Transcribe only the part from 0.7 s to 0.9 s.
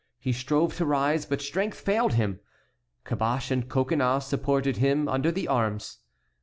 to